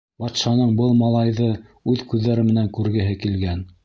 [0.21, 1.49] Батшаның был малайҙы
[1.93, 3.63] үҙ күҙҙәре менән күргеһе килгән.